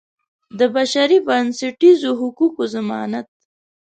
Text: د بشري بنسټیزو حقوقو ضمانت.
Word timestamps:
د 0.59 0.61
بشري 0.75 1.17
بنسټیزو 1.27 2.11
حقوقو 2.21 2.63
ضمانت. 2.75 3.27